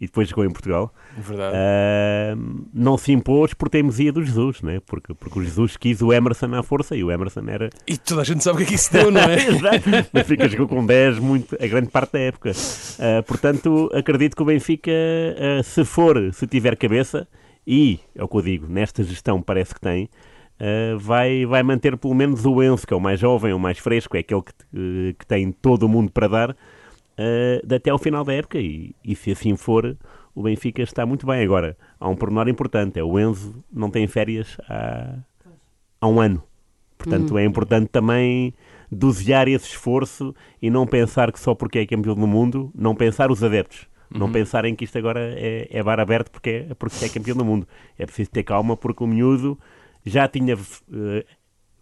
e 0.01 0.07
depois 0.07 0.29
jogou 0.29 0.45
em 0.45 0.51
Portugal. 0.51 0.93
Verdade. 1.17 1.57
Uh, 1.57 2.67
não 2.73 2.99
se 2.99 3.13
impôs 3.13 3.55
por 3.55 3.69
teimosia 3.69 4.13
do 4.13 4.23
Jesus, 4.23 4.61
né? 4.61 4.81
porque, 4.87 5.15
porque 5.15 5.39
o 5.39 5.43
Jesus 5.43 5.77
quis 5.77 6.03
o 6.03 6.13
Emerson 6.13 6.55
à 6.55 6.63
força 6.63 6.95
e 6.95 7.03
o 7.03 7.11
Emerson 7.11 7.45
era. 7.49 7.71
E 7.87 7.97
toda 7.97 8.21
a 8.21 8.25
gente 8.25 8.45
sabe 8.45 8.57
o 8.57 8.59
que 8.59 8.65
é 8.65 8.67
que 8.67 8.75
isso 8.75 8.93
deu, 8.93 9.11
não 9.11 9.23
é? 9.23 9.37
Exato. 9.49 9.89
O 9.89 10.13
Benfica 10.13 10.49
jogou 10.49 10.69
com 10.69 10.85
10 10.85 11.19
muito, 11.19 11.57
a 11.61 11.67
grande 11.67 11.89
parte 11.89 12.13
da 12.13 12.19
época. 12.21 12.51
Uh, 12.51 13.23
portanto, 13.23 13.91
acredito 13.95 14.37
que 14.37 14.43
o 14.43 14.47
Benfica, 14.47 14.91
uh, 14.91 15.63
se 15.63 15.85
for, 15.85 16.33
se 16.33 16.47
tiver 16.47 16.77
cabeça, 16.77 17.27
e 17.67 17.99
é 18.15 18.23
o 18.23 18.29
que 18.29 18.37
eu 18.37 18.43
digo, 18.43 18.67
nesta 18.69 19.03
gestão 19.03 19.41
parece 19.41 19.75
que 19.75 19.81
tem. 19.81 20.11
Uh, 20.61 20.99
vai, 20.99 21.45
vai 21.47 21.63
manter 21.63 21.97
pelo 21.97 22.15
menos 22.15 22.45
o 22.45 22.63
Enzo, 22.63 22.87
que 22.87 22.93
é 22.93 22.97
o 22.97 23.01
mais 23.01 23.19
jovem, 23.19 23.53
o 23.53 23.59
mais 23.59 23.79
fresco, 23.79 24.17
é 24.17 24.21
aquele 24.21 24.43
que, 24.43 25.17
que 25.19 25.27
tem 25.27 25.53
todo 25.53 25.85
o 25.85 25.89
mundo 25.89 26.11
para 26.11 26.29
dar, 26.29 26.57
uh, 27.19 27.75
até 27.75 27.91
ao 27.91 27.99
final 27.99 28.25
da 28.25 28.33
época. 28.33 28.59
E, 28.59 28.95
e, 29.05 29.15
se 29.15 29.33
assim 29.33 29.57
for, 29.57 29.97
o 30.35 30.43
Benfica 30.43 30.83
está 30.83 31.05
muito 31.05 31.27
bem. 31.27 31.43
Agora, 31.43 31.77
há 31.99 32.09
um 32.09 32.17
pormenor 32.17 32.49
importante: 32.49 32.99
é 32.99 33.05
o 33.05 33.19
Enzo 33.19 33.65
não 33.73 33.91
tem 33.91 34.07
férias 34.07 34.57
há, 34.69 35.19
há 36.01 36.09
um 36.09 36.21
ano. 36.21 36.43
Portanto, 36.99 37.33
uhum. 37.33 37.39
é 37.39 37.45
importante 37.45 37.89
também 37.89 38.55
dosear 38.91 39.49
esse 39.49 39.67
esforço 39.67 40.35
e 40.63 40.71
não 40.71 40.87
pensar 40.87 41.31
que 41.31 41.39
só 41.39 41.55
porque 41.55 41.81
é 41.81 41.87
campeão 41.87 42.15
do 42.15 42.27
mundo, 42.27 42.71
não 42.75 42.95
pensar 42.95 43.31
os 43.31 43.43
adeptos. 43.43 43.87
Não 44.11 44.27
uhum. 44.27 44.33
pensarem 44.33 44.75
que 44.75 44.85
isto 44.85 44.97
agora 44.97 45.21
é, 45.37 45.67
é 45.69 45.83
bar 45.83 45.99
aberto 45.99 46.31
porque 46.31 46.67
é, 46.71 46.75
porque 46.75 47.05
é 47.05 47.09
campeão 47.09 47.37
do 47.37 47.45
mundo. 47.45 47.67
É 47.99 48.07
preciso 48.07 48.31
ter 48.31 48.45
calma 48.45 48.77
porque 48.77 49.03
o 49.03 49.07
miúdo 49.07 49.59
já 50.05 50.29
tinha 50.29 50.55
uh, 50.55 51.25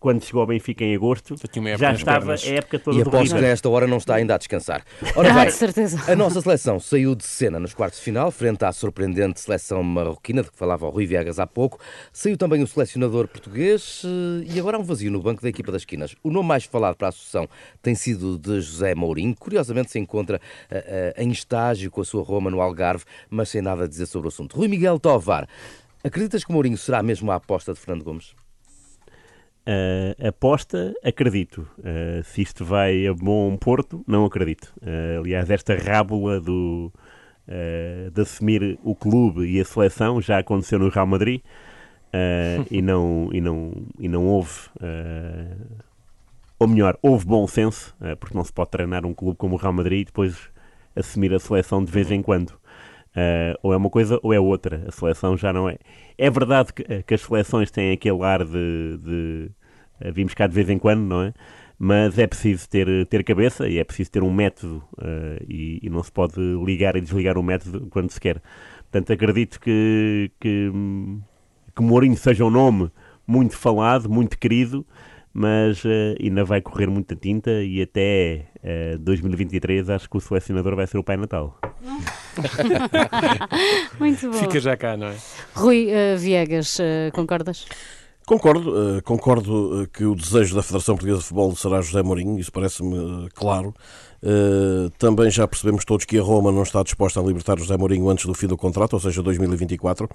quando 0.04 0.22
chegou 0.22 0.42
ao 0.42 0.46
Benfica 0.46 0.84
em 0.84 0.94
agosto, 0.94 1.34
já 1.78 1.94
estava 1.94 2.34
a 2.34 2.46
época 2.46 2.78
toda 2.78 2.98
E 2.98 3.00
aposto 3.00 3.36
que 3.36 3.40
nesta 3.40 3.70
hora 3.70 3.86
não 3.86 3.96
está 3.96 4.16
ainda 4.16 4.34
a 4.34 4.36
descansar. 4.36 4.84
Ora 5.16 5.32
bem, 5.32 5.46
ah, 5.46 5.50
certeza. 5.50 6.12
a 6.12 6.14
nossa 6.14 6.42
seleção 6.42 6.78
saiu 6.78 7.14
de 7.14 7.24
cena 7.24 7.58
nos 7.58 7.72
quartos 7.72 8.00
de 8.00 8.04
final, 8.04 8.30
frente 8.30 8.62
à 8.66 8.70
surpreendente 8.70 9.40
seleção 9.40 9.82
marroquina, 9.82 10.42
de 10.42 10.50
que 10.50 10.58
falava 10.58 10.84
o 10.84 10.90
Rui 10.90 11.06
Viegas 11.06 11.38
há 11.38 11.46
pouco. 11.46 11.78
Saiu 12.12 12.36
também 12.36 12.62
o 12.62 12.66
selecionador 12.66 13.26
português 13.26 14.02
eh, 14.04 14.52
e 14.54 14.60
agora 14.60 14.76
há 14.76 14.80
um 14.80 14.82
vazio 14.82 15.10
no 15.10 15.22
banco 15.22 15.40
da 15.40 15.48
equipa 15.48 15.72
das 15.72 15.80
esquinas. 15.80 16.14
O 16.22 16.30
nome 16.30 16.48
mais 16.48 16.64
falado 16.64 16.96
para 16.96 17.06
a 17.06 17.08
associação 17.08 17.48
tem 17.80 17.94
sido 17.94 18.36
de 18.36 18.60
José 18.60 18.94
Mourinho. 18.94 19.34
Curiosamente 19.34 19.90
se 19.90 19.98
encontra 19.98 20.38
uh, 20.70 20.74
uh, 20.76 21.22
em 21.22 21.30
estágio 21.30 21.90
com 21.90 22.02
a 22.02 22.04
sua 22.04 22.22
Roma 22.22 22.50
no 22.50 22.60
Algarve, 22.60 23.04
mas 23.30 23.48
sem 23.48 23.62
nada 23.62 23.84
a 23.84 23.88
dizer 23.88 24.04
sobre 24.04 24.26
o 24.26 24.28
assunto. 24.28 24.54
Rui 24.54 24.68
Miguel 24.68 25.00
Tovar, 25.00 25.48
acreditas 26.04 26.44
que 26.44 26.50
o 26.50 26.52
Mourinho 26.52 26.76
será 26.76 27.02
mesmo 27.02 27.32
a 27.32 27.36
aposta 27.36 27.72
de 27.72 27.80
Fernando 27.80 28.04
Gomes? 28.04 28.34
Uh, 29.66 30.28
aposta, 30.28 30.94
acredito. 31.02 31.66
Uh, 31.78 32.22
se 32.25 32.43
isto 32.43 32.66
vai 32.66 33.06
a 33.06 33.14
bom 33.14 33.56
porto, 33.56 34.05
não 34.06 34.26
acredito. 34.26 34.75
Uh, 34.82 35.20
aliás, 35.20 35.49
esta 35.49 35.75
rábula 35.75 36.38
do, 36.38 36.93
de 38.12 38.20
assumir 38.20 38.78
o 38.82 38.94
clube 38.94 39.46
e 39.46 39.61
a 39.61 39.64
seleção 39.64 40.20
já 40.20 40.38
aconteceu 40.38 40.78
no 40.78 40.88
Real 40.88 41.06
Madrid 41.06 41.40
e, 42.70 42.81
não, 42.81 43.28
e, 43.32 43.40
não, 43.40 43.73
e 43.99 44.09
não 44.09 44.26
houve, 44.26 44.52
ou 46.59 46.68
melhor, 46.68 46.97
houve 47.02 47.26
bom 47.26 47.47
senso, 47.47 47.94
porque 48.21 48.37
não 48.37 48.44
se 48.44 48.52
pode 48.52 48.71
treinar 48.71 49.04
um 49.04 49.12
clube 49.12 49.37
como 49.37 49.56
o 49.56 49.59
Real 49.59 49.73
Madrid 49.73 50.02
e 50.02 50.04
depois 50.04 50.49
assumir 50.94 51.35
a 51.35 51.38
seleção 51.38 51.85
de 51.85 51.90
vez 51.90 52.11
em 52.11 52.23
quando. 52.23 52.54
Uh, 53.14 53.54
ou 53.62 53.73
é 53.73 53.76
uma 53.76 53.90
coisa 53.90 54.18
ou 54.23 54.33
é 54.33 54.40
outra. 54.40 54.85
A 54.88 54.90
seleção 54.90 55.37
já 55.37 55.52
não 55.52 55.68
é. 55.68 55.78
É 56.18 56.28
verdade 56.28 56.73
que, 56.73 56.85
eh, 56.88 57.02
que 57.02 57.14
as 57.14 57.21
seleções 57.21 57.71
têm 57.71 57.92
aquele 57.92 58.23
ar 58.25 58.44
de, 58.44 58.99
de 58.99 59.50
uh, 60.04 60.12
vimos 60.12 60.35
cá 60.35 60.49
de 60.49 60.54
vez 60.54 60.68
em 60.68 60.78
quando, 60.78 61.02
não 61.02 61.23
é? 61.23 61.33
Mas 61.78 62.18
é 62.18 62.26
preciso 62.26 62.68
ter, 62.68 63.06
ter 63.06 63.23
cabeça 63.23 63.68
e 63.68 63.78
é 63.78 63.85
preciso 63.85 64.11
ter 64.11 64.23
um 64.23 64.33
método 64.33 64.83
uh, 64.99 65.44
e, 65.49 65.80
e, 65.83 65.90
não 65.90 66.02
se 66.02 66.11
pode 66.11 66.40
ligar 66.64 66.97
e 66.97 67.00
desligar 67.00 67.38
o 67.38 67.42
método 67.42 67.87
quando 67.88 68.11
se 68.11 68.21
quer. 68.21 68.40
Portanto, 68.90 69.12
acredito 69.12 69.61
que, 69.61 70.30
que, 70.40 70.71
que 71.75 71.83
Mourinho 71.83 72.16
seja 72.16 72.44
um 72.44 72.50
nome 72.50 72.90
muito 73.26 73.56
falado, 73.56 74.09
muito 74.09 74.38
querido, 74.38 74.87
mas 75.33 75.85
uh, 75.85 75.88
ainda 76.21 76.44
vai 76.44 76.61
correr 76.61 76.88
muita 76.88 77.16
tinta 77.16 77.62
e 77.62 77.83
até 77.83 78.47
uh, 78.94 78.99
2023 78.99 79.90
acho 79.90 80.09
que 80.09 80.16
o 80.16 80.21
selecionador 80.21 80.76
vai 80.76 80.87
ser 80.87 80.99
o 80.99 81.04
Pai 81.04 81.16
Natal. 81.16 81.59
Muito 83.99 84.31
bom. 84.31 84.38
Fica 84.38 84.61
já 84.61 84.76
cá, 84.76 84.97
não 84.97 85.09
é? 85.09 85.17
Rui 85.55 85.88
uh, 85.88 86.19
Viegas, 86.19 86.79
concordas? 87.12 87.67
Concordo, 88.26 89.03
concordo 89.05 89.87
que 89.93 90.07
o 90.07 90.14
desejo 90.14 90.57
da 90.57 90.62
Federação 90.62 90.95
Portuguesa 90.95 91.19
de 91.19 91.25
Futebol 91.25 91.55
será 91.55 91.83
José 91.83 92.03
Mourinho, 92.03 92.38
isso 92.38 92.50
parece-me 92.50 93.29
claro. 93.35 93.75
Uh, 94.25 94.88
também 94.97 95.31
já 95.31 95.47
percebemos 95.47 95.85
todos 95.85 96.07
que 96.07 96.19
a 96.19 96.23
Roma 96.23 96.50
não 96.50 96.62
está 96.62 96.83
disposta 96.83 97.21
a 97.21 97.23
libertar 97.23 97.59
José 97.59 97.76
Mourinho 97.76 98.09
antes 98.09 98.25
do 98.25 98.33
fim 98.33 98.47
do 98.47 98.57
contrato, 98.57 98.95
ou 98.95 99.00
seja, 99.00 99.23
2024, 99.23 100.09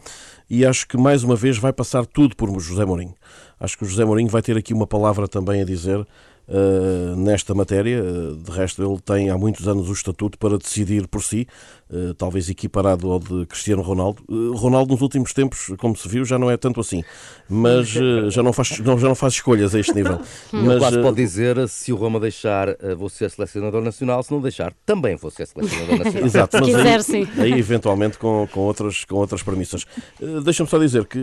e 0.50 0.66
acho 0.66 0.88
que 0.88 0.98
mais 0.98 1.24
uma 1.24 1.36
vez 1.36 1.60
vai 1.60 1.72
passar 1.72 2.08
tudo 2.08 2.36
por 2.36 2.50
José 2.60 2.84
Mourinho. 2.84 3.14
Acho 3.60 3.78
que 3.78 3.84
o 3.84 3.88
José 3.88 4.04
Mourinho 4.04 4.28
vai 4.28 4.42
ter 4.42 4.58
aqui 4.58 4.74
uma 4.74 4.88
palavra 4.88 5.28
também 5.28 5.62
a 5.62 5.66
dizer 5.66 6.04
uh, 6.50 7.16
nesta 7.16 7.54
matéria. 7.54 8.02
De 8.02 8.52
resto, 8.52 8.84
ele 8.84 9.00
tem 9.00 9.30
há 9.30 9.38
muitos 9.38 9.68
anos 9.68 9.90
o 9.90 9.94
estatuto 9.94 10.38
para 10.38 10.58
decidir 10.58 11.08
por 11.08 11.24
si, 11.24 11.48
uh, 11.90 12.14
talvez 12.16 12.50
equiparado 12.50 13.12
ao 13.12 13.20
de 13.20 13.46
Cristiano 13.46 13.82
Ronaldo. 13.82 14.24
Uh, 14.28 14.56
Ronaldo, 14.56 14.94
nos 14.94 15.02
últimos 15.02 15.34
tempos, 15.34 15.72
como 15.78 15.96
se 15.96 16.08
viu, 16.08 16.26
já 16.26 16.38
não 16.38 16.50
é 16.50 16.58
tanto 16.58 16.80
assim, 16.80 17.04
mas 17.48 17.88
já, 18.30 18.44
não 18.44 18.52
faz, 18.52 18.80
não, 18.80 18.98
já 18.98 19.08
não 19.08 19.16
faz 19.16 19.34
escolhas 19.34 19.74
a 19.76 19.80
este 19.80 19.94
nível. 19.94 20.20
mas, 20.52 20.80
quase 20.80 21.02
pode 21.02 21.18
dizer, 21.18 21.68
se 21.68 21.94
o 21.94 21.96
Roma 21.96 22.20
deixar, 22.20 22.68
vou 22.98 23.10
ser 23.10 23.30
selecionador 23.30 23.82
nacional, 23.82 24.24
se 24.24 24.32
não 24.32 24.42
deixar, 24.42 24.74
também 24.86 25.16
vou 25.16 25.32
ser 25.32 25.48
selecionador 25.48 25.98
nacional. 26.04 26.26
Exato, 26.26 26.58
mas 26.60 26.66
quiser, 26.66 27.16
aí, 27.16 27.54
aí, 27.54 27.60
eventualmente 27.60 28.18
com, 28.18 28.48
com, 28.52 28.62
outras, 28.62 29.06
com 29.06 29.16
outras 29.16 29.44
premissas. 29.44 29.86
Deixa-me 30.44 30.70
só 30.70 30.78
dizer 30.78 31.06
que 31.06 31.20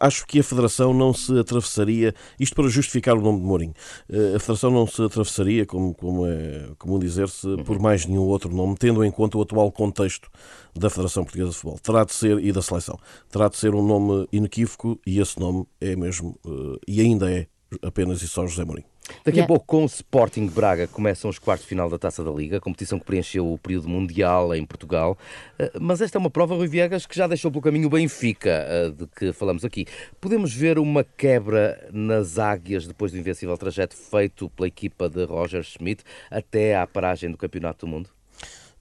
acho 0.00 0.26
que 0.26 0.40
a 0.40 0.42
Federação 0.42 0.92
não 0.92 1.12
se 1.12 1.38
atravessaria, 1.38 2.14
isto 2.38 2.54
para 2.54 2.68
justificar 2.68 3.16
o 3.16 3.20
nome 3.20 3.40
de 3.40 3.46
Mourinho, 3.46 3.74
eh, 3.74 3.93
a 4.34 4.38
Federação 4.38 4.70
não 4.70 4.86
se 4.86 5.02
atravessaria, 5.02 5.66
como, 5.66 5.94
como 5.94 6.26
é 6.26 6.68
comum 6.78 6.98
dizer-se, 6.98 7.56
por 7.64 7.78
mais 7.78 8.06
nenhum 8.06 8.22
outro 8.22 8.54
nome, 8.54 8.76
tendo 8.78 9.04
em 9.04 9.10
conta 9.10 9.38
o 9.38 9.42
atual 9.42 9.70
contexto 9.72 10.30
da 10.74 10.90
Federação 10.90 11.24
Portuguesa 11.24 11.50
de 11.50 11.56
Futebol. 11.56 11.78
Terá 11.78 12.04
de 12.04 12.12
ser, 12.12 12.38
e 12.38 12.52
da 12.52 12.62
seleção, 12.62 12.98
terá 13.30 13.48
de 13.48 13.56
ser 13.56 13.74
um 13.74 13.86
nome 13.86 14.28
inequívoco 14.32 14.98
e 15.06 15.20
esse 15.20 15.38
nome 15.38 15.66
é 15.80 15.96
mesmo, 15.96 16.38
eh, 16.46 16.78
e 16.88 17.00
ainda 17.00 17.30
é, 17.30 17.46
apenas 17.82 18.22
e 18.22 18.28
só 18.28 18.46
José 18.46 18.64
Mourinho. 18.64 18.93
Daqui 19.24 19.40
a 19.40 19.46
pouco, 19.46 19.66
com 19.66 19.82
o 19.82 19.86
Sporting 19.86 20.46
Braga, 20.46 20.86
começam 20.86 21.28
os 21.28 21.38
quartos 21.38 21.64
de 21.64 21.68
final 21.68 21.90
da 21.90 21.98
Taça 21.98 22.24
da 22.24 22.30
Liga, 22.30 22.60
competição 22.60 22.98
que 22.98 23.04
preencheu 23.04 23.52
o 23.52 23.58
período 23.58 23.88
mundial 23.88 24.54
em 24.54 24.64
Portugal. 24.64 25.18
Eh, 25.58 25.72
mas 25.80 26.00
esta 26.00 26.16
é 26.16 26.20
uma 26.20 26.30
prova, 26.30 26.54
Rui 26.54 26.68
Viegas, 26.68 27.04
que 27.04 27.14
já 27.14 27.26
deixou 27.26 27.50
pelo 27.50 27.62
caminho 27.62 27.86
o 27.86 27.90
Benfica, 27.90 28.50
eh, 28.50 28.90
de 28.90 29.06
que 29.06 29.32
falamos 29.32 29.64
aqui. 29.64 29.86
Podemos 30.20 30.54
ver 30.54 30.78
uma 30.78 31.04
quebra 31.04 31.88
nas 31.92 32.38
águias 32.38 32.86
depois 32.86 33.12
do 33.12 33.18
invencível 33.18 33.56
trajeto 33.58 33.94
feito 33.94 34.48
pela 34.50 34.68
equipa 34.68 35.08
de 35.08 35.24
Roger 35.24 35.62
Schmidt 35.62 36.02
até 36.30 36.76
à 36.76 36.86
paragem 36.86 37.30
do 37.30 37.36
Campeonato 37.36 37.84
do 37.84 37.90
Mundo? 37.90 38.10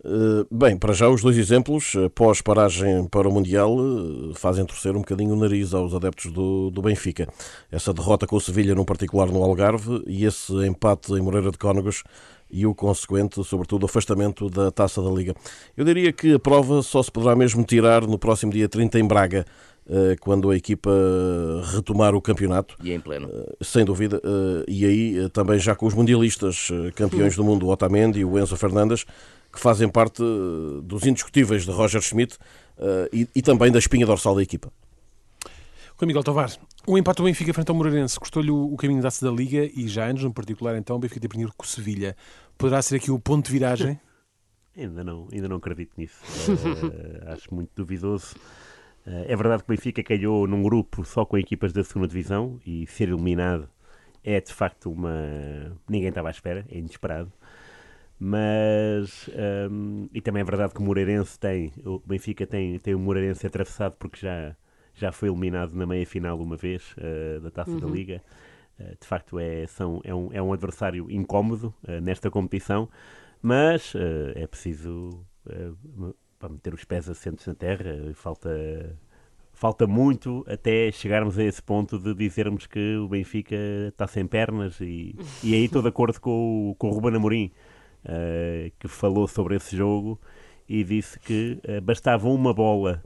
Eh, 0.05 0.45
bem, 0.51 0.77
para 0.77 0.93
já 0.93 1.07
os 1.07 1.21
dois 1.21 1.37
exemplos, 1.37 1.93
após 2.05 2.41
paragem 2.41 3.05
para 3.05 3.27
o 3.27 3.31
Mundial, 3.31 3.77
eh, 3.79 4.33
fazem 4.35 4.65
torcer 4.65 4.95
um 4.95 4.99
bocadinho 4.99 5.33
o 5.33 5.37
nariz 5.37 5.73
aos 5.73 5.93
adeptos 5.93 6.31
do, 6.31 6.69
do 6.69 6.81
Benfica. 6.81 7.27
Essa 7.71 7.93
derrota 7.93 8.27
com 8.27 8.35
o 8.35 8.41
Sevilha, 8.41 8.75
num 8.75 8.83
particular 8.83 9.27
no 9.27 9.41
Algarve, 9.41 10.03
e 10.05 10.25
esse 10.25 10.53
empate 10.65 11.13
em 11.13 11.21
Moreira 11.21 11.51
de 11.51 11.57
Cónegos 11.57 12.03
e 12.51 12.65
o 12.67 12.75
consequente, 12.75 13.43
sobretudo, 13.43 13.85
afastamento 13.85 14.49
da 14.49 14.69
Taça 14.69 15.01
da 15.01 15.09
Liga. 15.09 15.33
Eu 15.75 15.85
diria 15.85 16.11
que 16.11 16.33
a 16.33 16.39
prova 16.39 16.81
só 16.81 17.01
se 17.01 17.11
poderá 17.11 17.35
mesmo 17.35 17.63
tirar 17.63 18.05
no 18.05 18.19
próximo 18.19 18.51
dia 18.51 18.67
30 18.67 18.99
em 18.99 19.07
Braga, 19.07 19.45
eh, 19.89 20.15
quando 20.19 20.51
a 20.51 20.55
equipa 20.55 20.91
retomar 21.73 22.13
o 22.13 22.21
campeonato. 22.21 22.75
E 22.83 22.91
em 22.91 22.99
pleno. 22.99 23.29
Sem 23.61 23.85
dúvida. 23.85 24.21
E 24.67 24.85
aí 24.85 25.29
também 25.29 25.57
já 25.57 25.75
com 25.75 25.85
os 25.85 25.93
mundialistas 25.93 26.69
campeões 26.93 27.37
do 27.37 27.43
mundo, 27.43 27.65
o 27.65 27.69
Otamendi 27.69 28.19
e 28.19 28.25
o 28.25 28.37
Enzo 28.37 28.55
Fernandes, 28.57 29.05
que 29.53 29.59
fazem 29.59 29.87
parte 29.87 30.23
eh, 30.23 30.81
dos 30.81 31.05
indiscutíveis 31.05 31.63
de 31.63 31.71
Roger 31.71 32.01
Schmidt 32.01 32.35
uh, 32.77 33.07
e, 33.13 33.29
e, 33.35 33.41
também 33.41 33.71
da 33.71 33.77
espinha 33.77 34.03
dorsal 34.03 34.35
da 34.35 34.41
equipa. 34.41 34.73
Rui 35.95 36.07
Miguel 36.07 36.23
Tavares, 36.23 36.59
o 36.87 36.97
empate 36.97 37.17
do 37.17 37.25
Benfica 37.25 37.53
frente 37.53 37.69
ao 37.69 37.75
Moreirense 37.75 38.19
custou-lhe 38.19 38.49
o, 38.49 38.75
caminho 38.75 39.01
da 39.01 39.09
da 39.21 39.31
Liga 39.31 39.69
e 39.75 39.87
já 39.87 40.05
anos, 40.05 40.23
no 40.23 40.33
particular, 40.33 40.75
então, 40.75 40.95
o 40.95 40.99
Benfica 40.99 41.21
tem 41.21 41.29
perdido 41.29 41.53
com 41.55 41.63
o 41.63 41.67
Sevilha. 41.67 42.17
Poderá 42.57 42.81
ser 42.81 42.95
aqui 42.95 43.11
o 43.11 43.19
ponto 43.19 43.45
de 43.45 43.51
viragem? 43.51 43.99
ainda 44.75 45.03
não, 45.03 45.27
ainda 45.31 45.47
não 45.47 45.57
acredito 45.57 45.91
nisso. 45.97 46.19
uh, 46.49 47.31
acho 47.31 47.53
muito 47.53 47.69
duvidoso. 47.75 48.35
Uh, 49.05 49.25
é 49.27 49.35
verdade 49.35 49.63
que 49.63 49.71
o 49.71 49.75
Benfica 49.75 50.01
calhou 50.01 50.47
num 50.47 50.63
grupo 50.63 51.05
só 51.05 51.25
com 51.25 51.37
equipas 51.37 51.71
da 51.71 51.83
segunda 51.83 52.07
divisão 52.07 52.59
e 52.65 52.87
ser 52.87 53.09
eliminado 53.09 53.69
é 54.23 54.39
de 54.39 54.53
facto 54.53 54.89
uma. 54.89 55.77
Ninguém 55.87 56.09
estava 56.09 56.29
à 56.29 56.31
espera, 56.31 56.65
é 56.69 56.77
inesperado. 56.77 57.31
Mas, 58.25 59.29
um, 59.69 60.07
e 60.13 60.21
também 60.21 60.39
é 60.39 60.45
verdade 60.45 60.73
que 60.73 60.79
o 60.79 60.83
Moreirense 60.83 61.37
tem, 61.37 61.73
o 61.83 61.99
Benfica 62.05 62.47
tem, 62.47 62.79
tem 62.79 62.95
o 62.95 62.99
Moreirense 62.99 63.45
atravessado 63.45 63.97
porque 63.99 64.17
já, 64.17 64.55
já 64.95 65.11
foi 65.11 65.27
eliminado 65.27 65.73
na 65.73 65.85
meia 65.85 66.05
final 66.05 66.39
uma 66.39 66.55
vez 66.55 66.95
uh, 66.97 67.41
da 67.41 67.51
Taça 67.51 67.71
uhum. 67.71 67.81
da 67.81 67.87
Liga. 67.87 68.23
Uh, 68.79 68.95
de 68.97 69.05
facto, 69.05 69.37
é, 69.37 69.67
são, 69.67 69.99
é, 70.05 70.15
um, 70.15 70.29
é 70.31 70.41
um 70.41 70.53
adversário 70.53 71.11
incómodo 71.11 71.73
uh, 71.83 71.99
nesta 71.99 72.31
competição, 72.31 72.87
mas 73.41 73.93
é 74.35 74.47
preciso 74.47 75.25
para 76.39 76.47
meter 76.47 76.73
os 76.73 76.85
pés 76.85 77.09
assentos 77.09 77.45
na 77.45 77.53
terra. 77.53 77.93
Falta, 78.13 78.97
falta 79.51 79.85
muito 79.85 80.45
até 80.47 80.89
chegarmos 80.93 81.37
a 81.37 81.43
esse 81.43 81.61
ponto 81.61 81.99
de 81.99 82.15
dizermos 82.15 82.67
que 82.67 82.95
o 82.95 83.09
Benfica 83.09 83.57
está 83.89 84.07
sem 84.07 84.25
pernas, 84.25 84.79
e, 84.79 85.13
e 85.43 85.53
aí 85.53 85.65
estou 85.65 85.81
de 85.81 85.89
acordo 85.89 86.21
com 86.21 86.69
o, 86.69 86.75
com 86.75 86.87
o 86.87 86.91
Ruben 86.93 87.17
Amorim 87.17 87.51
uh, 88.05 88.71
que 88.79 88.87
falou 88.87 89.27
sobre 89.27 89.55
esse 89.55 89.75
jogo 89.75 90.19
e 90.67 90.83
disse 90.83 91.19
que 91.19 91.59
uh, 91.67 91.81
bastava 91.81 92.27
uma 92.29 92.53
bola 92.53 93.03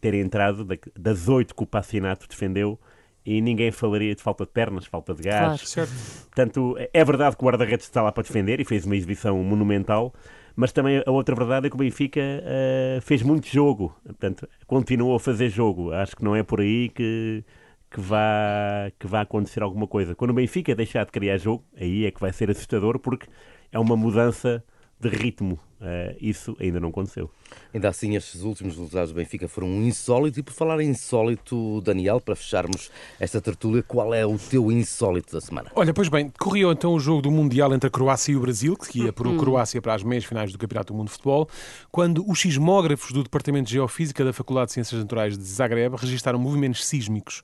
ter 0.00 0.14
entrado 0.14 0.66
das 0.98 1.28
oito 1.28 1.54
que 1.54 1.62
o 1.62 1.66
Passinato 1.66 2.28
defendeu 2.28 2.78
e 3.24 3.40
ninguém 3.40 3.70
falaria 3.70 4.14
de 4.14 4.22
falta 4.22 4.44
de 4.44 4.50
pernas, 4.50 4.84
falta 4.84 5.14
de 5.14 5.22
gás. 5.22 5.38
Claro, 5.38 5.66
certo. 5.66 5.92
Portanto, 6.24 6.76
é 6.92 7.04
verdade 7.04 7.36
que 7.36 7.42
o 7.42 7.46
guarda-redes 7.46 7.86
está 7.86 8.02
lá 8.02 8.12
para 8.12 8.22
defender 8.22 8.60
e 8.60 8.64
fez 8.64 8.84
uma 8.84 8.96
exibição 8.96 9.42
monumental, 9.42 10.12
mas 10.54 10.72
também 10.72 11.02
a 11.04 11.10
outra 11.10 11.34
verdade 11.34 11.66
é 11.66 11.70
que 11.70 11.76
o 11.76 11.78
Benfica 11.78 12.20
uh, 12.20 13.00
fez 13.00 13.22
muito 13.22 13.46
jogo, 13.46 13.96
portanto, 14.04 14.46
continuou 14.66 15.16
a 15.16 15.20
fazer 15.20 15.48
jogo. 15.48 15.90
Acho 15.92 16.16
que 16.16 16.22
não 16.22 16.36
é 16.36 16.42
por 16.42 16.60
aí 16.60 16.90
que, 16.90 17.42
que, 17.90 18.00
vá, 18.00 18.92
que 18.98 19.06
vá 19.06 19.22
acontecer 19.22 19.62
alguma 19.62 19.86
coisa. 19.86 20.14
Quando 20.14 20.30
o 20.30 20.34
Benfica 20.34 20.74
deixar 20.74 21.06
de 21.06 21.12
criar 21.12 21.38
jogo, 21.38 21.64
aí 21.76 22.04
é 22.04 22.10
que 22.10 22.20
vai 22.20 22.32
ser 22.32 22.50
assustador, 22.50 22.98
porque 22.98 23.26
é 23.74 23.78
uma 23.78 23.96
mudança 23.96 24.64
de 25.00 25.08
ritmo. 25.08 25.58
Uh, 25.80 26.16
isso 26.18 26.56
ainda 26.58 26.80
não 26.80 26.88
aconteceu. 26.88 27.28
Ainda 27.74 27.88
assim, 27.88 28.16
estes 28.16 28.42
últimos 28.42 28.74
resultados 28.74 29.10
do 29.10 29.16
Benfica 29.16 29.46
foram 29.46 29.66
um 29.66 29.82
insólito. 29.82 30.40
E 30.40 30.42
por 30.42 30.54
falar 30.54 30.80
em 30.80 30.88
insólito, 30.88 31.82
Daniel, 31.82 32.20
para 32.20 32.34
fecharmos 32.34 32.90
esta 33.20 33.38
tertúlia, 33.38 33.82
qual 33.82 34.14
é 34.14 34.24
o 34.24 34.38
teu 34.38 34.72
insólito 34.72 35.34
da 35.34 35.42
semana? 35.42 35.70
Olha, 35.74 35.92
pois 35.92 36.08
bem, 36.08 36.32
corria 36.38 36.68
então 36.68 36.94
o 36.94 37.00
jogo 37.00 37.20
do 37.20 37.30
Mundial 37.30 37.74
entre 37.74 37.88
a 37.88 37.90
Croácia 37.90 38.32
e 38.32 38.36
o 38.36 38.40
Brasil, 38.40 38.76
que 38.76 39.02
ia 39.02 39.12
por 39.12 39.26
a 39.26 39.30
hum. 39.30 39.36
Croácia 39.36 39.82
para 39.82 39.92
as 39.92 40.02
meias 40.02 40.24
finais 40.24 40.50
do 40.52 40.58
Campeonato 40.58 40.92
do 40.92 40.96
Mundo 40.96 41.08
de 41.08 41.12
Futebol, 41.12 41.48
quando 41.90 42.24
os 42.26 42.40
sismógrafos 42.40 43.12
do 43.12 43.22
Departamento 43.22 43.66
de 43.66 43.72
Geofísica 43.74 44.24
da 44.24 44.32
Faculdade 44.32 44.68
de 44.68 44.74
Ciências 44.74 44.98
Naturais 44.98 45.36
de 45.36 45.44
Zagreb 45.44 45.96
registaram 45.96 46.38
movimentos 46.38 46.86
sísmicos 46.86 47.42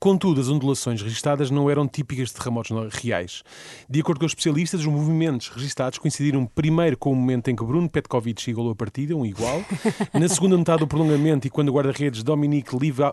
Contudo, 0.00 0.40
as 0.40 0.48
ondulações 0.48 1.02
registadas 1.02 1.50
não 1.50 1.68
eram 1.68 1.86
típicas 1.86 2.28
de 2.28 2.34
terremotos 2.34 2.70
reais. 2.94 3.42
De 3.86 4.00
acordo 4.00 4.18
com 4.20 4.24
os 4.24 4.32
especialistas, 4.32 4.80
os 4.80 4.86
movimentos 4.86 5.48
registados 5.48 5.98
coincidiram 5.98 6.46
primeiro 6.46 6.96
com 6.96 7.12
o 7.12 7.14
momento 7.14 7.48
em 7.50 7.54
que 7.54 7.62
Bruno 7.62 7.86
Petkovic 7.86 8.50
igualou 8.50 8.72
a 8.72 8.74
partida, 8.74 9.14
um 9.14 9.26
igual, 9.26 9.62
na 10.18 10.26
segunda 10.26 10.56
metade 10.56 10.78
do 10.78 10.86
prolongamento 10.86 11.46
e 11.46 11.50
quando 11.50 11.68
o 11.68 11.72
guarda-redes 11.72 12.22
Dominik 12.22 12.70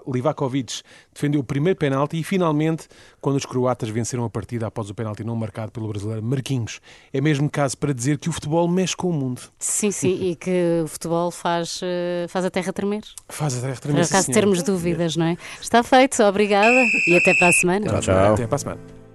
Livakovic 0.08 0.82
defendeu 1.14 1.42
o 1.42 1.44
primeiro 1.44 1.78
penalti 1.78 2.22
e, 2.22 2.24
finalmente, 2.24 2.88
quando 3.20 3.36
os 3.36 3.46
croatas 3.46 3.90
venceram 3.90 4.24
a 4.24 4.30
partida 4.30 4.68
após 4.68 4.90
o 4.90 4.96
penalti 4.96 5.26
não 5.26 5.36
marcado 5.36 5.74
pelo 5.74 5.90
brasileiro 5.90 6.24
Marquinhos. 6.24 6.80
É 7.12 7.20
mesmo 7.20 7.50
caso 7.50 7.78
para 7.78 7.94
dizer 7.94 8.18
que 8.18 8.30
o 8.30 8.32
futebol 8.32 8.66
mexe 8.66 8.96
com 8.96 9.10
o 9.10 9.14
mundo. 9.14 9.42
Sim, 9.60 9.92
sim, 9.92 10.30
e 10.30 10.38
que 10.38 10.82
o 10.86 10.88
futebol 10.88 11.32
faz, 11.32 11.82
eh, 11.84 12.28
faz 12.30 12.46
a 12.46 12.50
terra 12.50 12.72
tremer. 12.72 13.04
Faz 13.28 13.58
a 13.58 13.60
terra 13.62 13.76
tremer, 13.76 14.08
Para 14.08 14.10
caso 14.10 14.32
termos 14.32 14.64
dúvidas, 14.64 15.18
não 15.18 15.26
é? 15.26 15.38
Está 15.62 15.84
feito, 15.84 16.24
obrigada 16.78 17.10
e 17.10 17.18
até 17.18 17.34
para 17.34 17.48
a 17.48 17.52
semana. 17.52 17.86
Tchau, 17.88 18.00
tchau. 18.02 18.34
Até 18.34 18.48
para 18.48 18.56
a 18.56 18.60
semana. 18.60 19.07